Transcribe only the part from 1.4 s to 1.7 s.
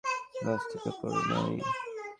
কি?